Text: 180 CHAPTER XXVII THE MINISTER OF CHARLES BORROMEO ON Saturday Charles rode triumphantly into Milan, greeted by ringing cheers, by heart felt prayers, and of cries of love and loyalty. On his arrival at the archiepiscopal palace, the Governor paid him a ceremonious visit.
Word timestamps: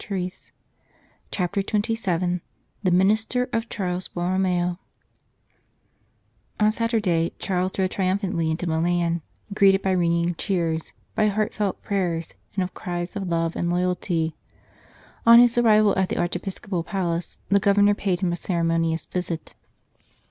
180 0.03 0.51
CHAPTER 1.29 1.59
XXVII 1.61 2.41
THE 2.81 2.89
MINISTER 2.89 3.47
OF 3.53 3.69
CHARLES 3.69 4.07
BORROMEO 4.07 4.79
ON 6.59 6.71
Saturday 6.71 7.33
Charles 7.37 7.77
rode 7.77 7.91
triumphantly 7.91 8.49
into 8.49 8.65
Milan, 8.65 9.21
greeted 9.53 9.83
by 9.83 9.91
ringing 9.91 10.33
cheers, 10.39 10.93
by 11.13 11.27
heart 11.27 11.53
felt 11.53 11.83
prayers, 11.83 12.33
and 12.55 12.63
of 12.63 12.73
cries 12.73 13.15
of 13.15 13.27
love 13.27 13.55
and 13.55 13.69
loyalty. 13.71 14.35
On 15.27 15.39
his 15.39 15.55
arrival 15.55 15.95
at 15.95 16.09
the 16.09 16.17
archiepiscopal 16.17 16.81
palace, 16.83 17.37
the 17.49 17.59
Governor 17.59 17.93
paid 17.93 18.21
him 18.21 18.33
a 18.33 18.35
ceremonious 18.35 19.05
visit. 19.05 19.53